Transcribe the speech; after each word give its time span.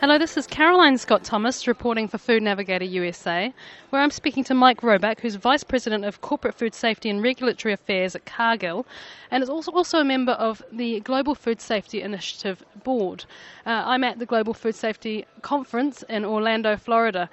Hello, 0.00 0.16
this 0.16 0.36
is 0.36 0.46
Caroline 0.46 0.96
Scott 0.96 1.24
Thomas 1.24 1.66
reporting 1.66 2.06
for 2.06 2.18
Food 2.18 2.44
Navigator 2.44 2.84
USA, 2.84 3.52
where 3.90 4.00
I'm 4.00 4.12
speaking 4.12 4.44
to 4.44 4.54
Mike 4.54 4.82
Robach, 4.82 5.18
who's 5.18 5.34
Vice 5.34 5.64
President 5.64 6.04
of 6.04 6.20
Corporate 6.20 6.54
Food 6.54 6.72
Safety 6.72 7.10
and 7.10 7.20
Regulatory 7.20 7.74
Affairs 7.74 8.14
at 8.14 8.24
Cargill, 8.24 8.86
and 9.32 9.42
is 9.42 9.50
also, 9.50 9.72
also 9.72 9.98
a 9.98 10.04
member 10.04 10.34
of 10.34 10.62
the 10.70 11.00
Global 11.00 11.34
Food 11.34 11.60
Safety 11.60 12.00
Initiative 12.00 12.64
Board. 12.84 13.24
Uh, 13.66 13.82
I'm 13.86 14.04
at 14.04 14.20
the 14.20 14.26
Global 14.26 14.54
Food 14.54 14.76
Safety 14.76 15.26
Conference 15.42 16.04
in 16.08 16.24
Orlando, 16.24 16.76
Florida. 16.76 17.28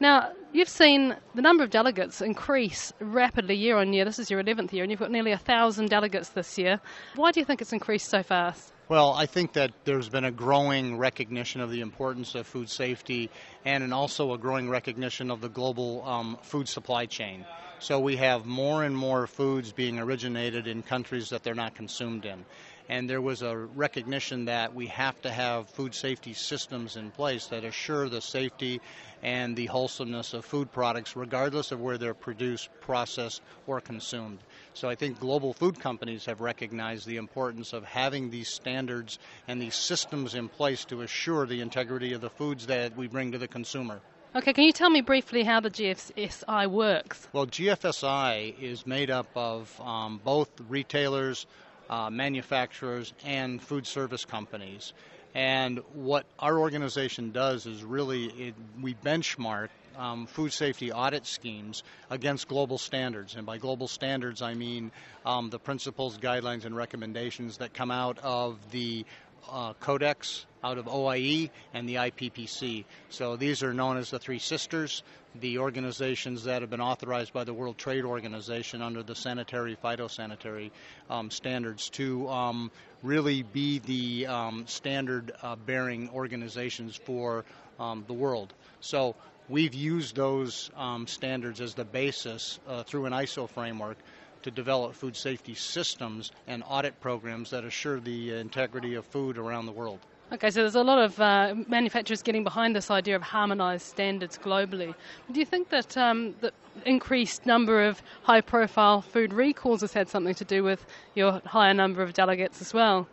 Now, 0.00 0.32
you've 0.52 0.68
seen 0.68 1.16
the 1.34 1.42
number 1.42 1.62
of 1.62 1.70
delegates 1.70 2.20
increase 2.20 2.92
rapidly 3.00 3.54
year 3.54 3.76
on 3.78 3.92
year. 3.92 4.04
This 4.04 4.18
is 4.18 4.30
your 4.30 4.42
11th 4.42 4.72
year, 4.72 4.82
and 4.82 4.90
you've 4.90 5.00
got 5.00 5.10
nearly 5.10 5.32
a 5.32 5.38
thousand 5.38 5.90
delegates 5.90 6.30
this 6.30 6.58
year. 6.58 6.80
Why 7.14 7.30
do 7.30 7.40
you 7.40 7.46
think 7.46 7.60
it's 7.60 7.72
increased 7.72 8.08
so 8.08 8.22
fast? 8.22 8.72
Well, 8.88 9.12
I 9.12 9.26
think 9.26 9.54
that 9.54 9.72
there's 9.84 10.08
been 10.08 10.24
a 10.24 10.30
growing 10.30 10.98
recognition 10.98 11.60
of 11.60 11.70
the 11.70 11.80
importance 11.80 12.34
of 12.34 12.46
food 12.46 12.68
safety 12.68 13.30
and 13.64 13.94
also 13.94 14.34
a 14.34 14.38
growing 14.38 14.68
recognition 14.68 15.30
of 15.30 15.40
the 15.40 15.48
global 15.48 16.04
um, 16.04 16.38
food 16.42 16.68
supply 16.68 17.06
chain. 17.06 17.46
So 17.82 17.98
we 17.98 18.14
have 18.18 18.46
more 18.46 18.84
and 18.84 18.96
more 18.96 19.26
foods 19.26 19.72
being 19.72 19.98
originated 19.98 20.68
in 20.68 20.84
countries 20.84 21.30
that 21.30 21.42
they're 21.42 21.52
not 21.52 21.74
consumed 21.74 22.24
in. 22.24 22.44
And 22.88 23.10
there 23.10 23.20
was 23.20 23.42
a 23.42 23.56
recognition 23.56 24.44
that 24.44 24.72
we 24.72 24.86
have 24.86 25.20
to 25.22 25.30
have 25.32 25.68
food 25.68 25.92
safety 25.92 26.32
systems 26.32 26.94
in 26.94 27.10
place 27.10 27.46
that 27.48 27.64
assure 27.64 28.08
the 28.08 28.20
safety 28.20 28.80
and 29.20 29.56
the 29.56 29.66
wholesomeness 29.66 30.32
of 30.32 30.44
food 30.44 30.70
products, 30.70 31.16
regardless 31.16 31.72
of 31.72 31.80
where 31.80 31.98
they're 31.98 32.14
produced, 32.14 32.68
processed, 32.82 33.42
or 33.66 33.80
consumed. 33.80 34.38
So 34.74 34.88
I 34.88 34.94
think 34.94 35.18
global 35.18 35.52
food 35.52 35.80
companies 35.80 36.24
have 36.26 36.40
recognized 36.40 37.08
the 37.08 37.16
importance 37.16 37.72
of 37.72 37.82
having 37.82 38.30
these 38.30 38.48
standards 38.48 39.18
and 39.48 39.60
these 39.60 39.74
systems 39.74 40.36
in 40.36 40.48
place 40.48 40.84
to 40.84 41.00
assure 41.00 41.46
the 41.46 41.60
integrity 41.60 42.12
of 42.12 42.20
the 42.20 42.30
foods 42.30 42.68
that 42.68 42.96
we 42.96 43.08
bring 43.08 43.32
to 43.32 43.38
the 43.38 43.48
consumer. 43.48 44.00
Okay, 44.34 44.54
can 44.54 44.64
you 44.64 44.72
tell 44.72 44.88
me 44.88 45.02
briefly 45.02 45.42
how 45.42 45.60
the 45.60 45.68
GFSI 45.68 46.66
works? 46.70 47.28
Well, 47.34 47.46
GFSI 47.46 48.58
is 48.58 48.86
made 48.86 49.10
up 49.10 49.26
of 49.36 49.78
um, 49.78 50.22
both 50.24 50.48
retailers, 50.70 51.44
uh, 51.90 52.08
manufacturers, 52.08 53.12
and 53.26 53.60
food 53.60 53.86
service 53.86 54.24
companies. 54.24 54.94
And 55.34 55.80
what 55.92 56.24
our 56.38 56.58
organization 56.58 57.30
does 57.30 57.66
is 57.66 57.84
really 57.84 58.24
it, 58.28 58.54
we 58.80 58.94
benchmark 58.94 59.68
um, 59.98 60.26
food 60.26 60.54
safety 60.54 60.90
audit 60.90 61.26
schemes 61.26 61.82
against 62.08 62.48
global 62.48 62.78
standards. 62.78 63.36
And 63.36 63.44
by 63.44 63.58
global 63.58 63.86
standards, 63.86 64.40
I 64.40 64.54
mean 64.54 64.92
um, 65.26 65.50
the 65.50 65.58
principles, 65.58 66.16
guidelines, 66.16 66.64
and 66.64 66.74
recommendations 66.74 67.58
that 67.58 67.74
come 67.74 67.90
out 67.90 68.18
of 68.20 68.58
the 68.70 69.04
uh, 69.50 69.74
Codex 69.74 70.46
out 70.64 70.78
of 70.78 70.86
OIE 70.86 71.50
and 71.74 71.88
the 71.88 71.96
IPPC. 71.96 72.84
So 73.08 73.36
these 73.36 73.62
are 73.62 73.74
known 73.74 73.96
as 73.96 74.10
the 74.10 74.18
Three 74.18 74.38
Sisters, 74.38 75.02
the 75.34 75.58
organizations 75.58 76.44
that 76.44 76.62
have 76.62 76.70
been 76.70 76.80
authorized 76.80 77.32
by 77.32 77.44
the 77.44 77.54
World 77.54 77.78
Trade 77.78 78.04
Organization 78.04 78.82
under 78.82 79.02
the 79.02 79.14
sanitary 79.14 79.76
phytosanitary 79.82 80.70
um, 81.10 81.30
standards 81.30 81.90
to 81.90 82.28
um, 82.28 82.70
really 83.02 83.42
be 83.42 83.80
the 83.80 84.26
um, 84.26 84.66
standard 84.66 85.32
uh, 85.42 85.56
bearing 85.56 86.08
organizations 86.10 86.96
for 86.96 87.44
um, 87.80 88.04
the 88.06 88.12
world. 88.12 88.54
So 88.80 89.16
we've 89.48 89.74
used 89.74 90.14
those 90.14 90.70
um, 90.76 91.06
standards 91.06 91.60
as 91.60 91.74
the 91.74 91.84
basis 91.84 92.60
uh, 92.68 92.84
through 92.84 93.06
an 93.06 93.12
ISO 93.12 93.48
framework 93.48 93.98
to 94.42 94.50
develop 94.50 94.94
food 94.94 95.16
safety 95.16 95.54
systems 95.54 96.32
and 96.46 96.62
audit 96.68 97.00
programs 97.00 97.50
that 97.50 97.64
assure 97.64 98.00
the 98.00 98.32
integrity 98.38 98.94
of 98.94 99.04
food 99.06 99.38
around 99.38 99.66
the 99.66 99.72
world. 99.72 99.98
Okay, 100.32 100.50
so 100.50 100.60
there's 100.60 100.76
a 100.76 100.82
lot 100.82 100.98
of 100.98 101.20
uh, 101.20 101.54
manufacturers 101.68 102.22
getting 102.22 102.42
behind 102.42 102.74
this 102.74 102.90
idea 102.90 103.14
of 103.14 103.20
harmonised 103.20 103.86
standards 103.86 104.38
globally. 104.38 104.94
Do 105.30 105.38
you 105.38 105.44
think 105.44 105.68
that 105.68 105.94
um, 105.98 106.34
the 106.40 106.52
increased 106.86 107.44
number 107.44 107.84
of 107.84 108.02
high 108.22 108.40
profile 108.40 109.02
food 109.02 109.34
recalls 109.34 109.82
has 109.82 109.92
had 109.92 110.08
something 110.08 110.34
to 110.36 110.44
do 110.44 110.64
with 110.64 110.86
your 111.14 111.42
higher 111.44 111.74
number 111.74 112.02
of 112.02 112.14
delegates 112.14 112.62
as 112.62 112.72
well? 112.72 113.06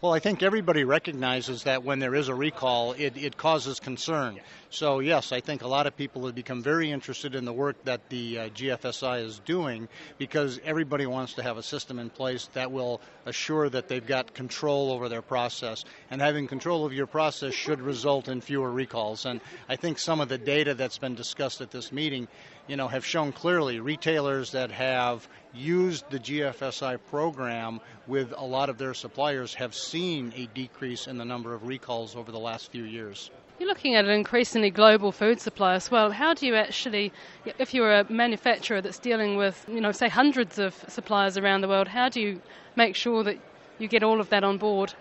Well, 0.00 0.12
I 0.12 0.18
think 0.18 0.42
everybody 0.42 0.84
recognizes 0.84 1.62
that 1.62 1.82
when 1.82 1.98
there 1.98 2.14
is 2.14 2.28
a 2.28 2.34
recall, 2.34 2.92
it, 2.92 3.16
it 3.16 3.38
causes 3.38 3.80
concern. 3.80 4.38
So, 4.68 4.98
yes, 4.98 5.32
I 5.32 5.40
think 5.40 5.62
a 5.62 5.66
lot 5.66 5.86
of 5.86 5.96
people 5.96 6.26
have 6.26 6.34
become 6.34 6.62
very 6.62 6.90
interested 6.90 7.34
in 7.34 7.46
the 7.46 7.54
work 7.54 7.82
that 7.84 8.10
the 8.10 8.38
uh, 8.38 8.48
GFSI 8.50 9.24
is 9.24 9.38
doing 9.46 9.88
because 10.18 10.60
everybody 10.62 11.06
wants 11.06 11.34
to 11.34 11.42
have 11.42 11.56
a 11.56 11.62
system 11.62 11.98
in 11.98 12.10
place 12.10 12.50
that 12.52 12.70
will 12.70 13.00
assure 13.24 13.70
that 13.70 13.88
they've 13.88 14.06
got 14.06 14.34
control 14.34 14.90
over 14.90 15.08
their 15.08 15.22
process. 15.22 15.84
And 16.10 16.20
having 16.20 16.48
control 16.48 16.84
of 16.84 16.92
your 16.92 17.06
process 17.06 17.54
should 17.54 17.80
result 17.80 18.28
in 18.28 18.42
fewer 18.42 18.70
recalls. 18.70 19.24
And 19.24 19.40
I 19.70 19.76
think 19.76 19.98
some 19.98 20.20
of 20.20 20.28
the 20.28 20.38
data 20.38 20.74
that's 20.74 20.98
been 20.98 21.14
discussed 21.14 21.62
at 21.62 21.70
this 21.70 21.92
meeting, 21.92 22.28
you 22.66 22.76
know, 22.76 22.88
have 22.88 23.06
shown 23.06 23.32
clearly 23.32 23.80
retailers 23.80 24.52
that 24.52 24.70
have 24.70 25.26
used 25.54 26.08
the 26.10 26.18
GFSI 26.18 26.98
program 27.10 27.80
with 28.06 28.32
a 28.36 28.44
lot 28.44 28.68
of 28.68 28.78
their 28.78 28.94
suppliers 28.94 29.54
have 29.54 29.74
seen 29.74 30.32
a 30.36 30.46
decrease 30.46 31.06
in 31.06 31.18
the 31.18 31.24
number 31.24 31.54
of 31.54 31.66
recalls 31.66 32.16
over 32.16 32.32
the 32.32 32.38
last 32.38 32.70
few 32.70 32.84
years. 32.84 33.30
You're 33.58 33.68
looking 33.68 33.94
at 33.94 34.04
an 34.04 34.10
increasingly 34.10 34.70
global 34.70 35.12
food 35.12 35.40
supply 35.40 35.74
as 35.74 35.88
well. 35.90 36.10
How 36.10 36.34
do 36.34 36.44
you 36.44 36.56
actually, 36.56 37.12
if 37.58 37.72
you're 37.72 37.94
a 38.00 38.12
manufacturer 38.12 38.80
that's 38.80 38.98
dealing 38.98 39.36
with, 39.36 39.64
you 39.68 39.80
know, 39.80 39.92
say 39.92 40.08
hundreds 40.08 40.58
of 40.58 40.74
suppliers 40.88 41.38
around 41.38 41.60
the 41.60 41.68
world, 41.68 41.86
how 41.86 42.08
do 42.08 42.20
you 42.20 42.42
make 42.74 42.96
sure 42.96 43.22
that 43.22 43.38
you 43.78 43.86
get 43.86 44.02
all 44.02 44.20
of 44.20 44.28
that 44.30 44.42
on 44.42 44.58
board? 44.58 44.92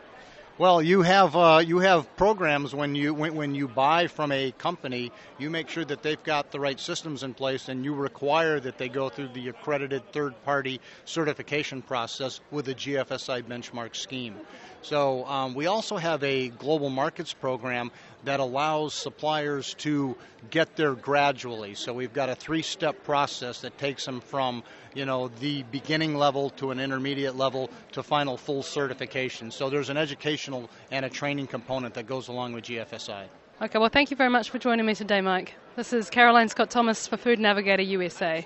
Well, 0.59 0.83
you 0.83 1.01
have 1.01 1.35
uh, 1.35 1.63
you 1.65 1.79
have 1.79 2.15
programs 2.15 2.75
when 2.75 2.93
you 2.93 3.15
when, 3.15 3.33
when 3.33 3.55
you 3.55 3.67
buy 3.67 4.05
from 4.05 4.31
a 4.31 4.51
company, 4.51 5.11
you 5.39 5.49
make 5.49 5.67
sure 5.67 5.83
that 5.83 6.03
they've 6.03 6.21
got 6.21 6.51
the 6.51 6.59
right 6.59 6.79
systems 6.79 7.23
in 7.23 7.33
place, 7.33 7.69
and 7.69 7.83
you 7.83 7.95
require 7.95 8.59
that 8.59 8.77
they 8.77 8.87
go 8.87 9.09
through 9.09 9.29
the 9.29 9.49
accredited 9.49 10.03
third-party 10.11 10.79
certification 11.05 11.81
process 11.81 12.39
with 12.51 12.67
a 12.67 12.75
GFSI 12.75 13.41
benchmark 13.41 13.95
scheme. 13.95 14.35
So 14.83 15.25
um, 15.25 15.55
we 15.55 15.65
also 15.65 15.97
have 15.97 16.23
a 16.23 16.49
global 16.49 16.89
markets 16.89 17.33
program 17.33 17.89
that 18.25 18.39
allows 18.39 18.93
suppliers 18.93 19.73
to 19.75 20.15
get 20.49 20.75
there 20.75 20.93
gradually. 20.93 21.73
So 21.73 21.93
we've 21.93 22.13
got 22.13 22.29
a 22.29 22.35
three-step 22.35 23.03
process 23.03 23.61
that 23.61 23.77
takes 23.77 24.05
them 24.05 24.21
from 24.21 24.63
you 24.93 25.05
know 25.05 25.29
the 25.39 25.63
beginning 25.63 26.15
level 26.15 26.51
to 26.51 26.71
an 26.71 26.79
intermediate 26.79 27.35
level 27.35 27.69
to 27.93 28.03
final 28.03 28.37
full 28.37 28.61
certification. 28.61 29.51
So 29.51 29.69
there's 29.69 29.89
an 29.89 29.97
educational 30.53 30.69
and 30.91 31.05
a 31.05 31.09
training 31.09 31.47
component 31.47 31.93
that 31.93 32.07
goes 32.07 32.27
along 32.27 32.53
with 32.53 32.65
GFSI. 32.65 33.25
Okay, 33.61 33.79
well, 33.79 33.89
thank 33.89 34.11
you 34.11 34.17
very 34.17 34.29
much 34.29 34.49
for 34.49 34.59
joining 34.59 34.85
me 34.85 34.95
today, 34.95 35.21
Mike. 35.21 35.53
This 35.75 35.93
is 35.93 36.09
Caroline 36.09 36.49
Scott 36.49 36.69
Thomas 36.69 37.07
for 37.07 37.17
Food 37.17 37.39
Navigator 37.39 37.83
USA. 37.83 38.45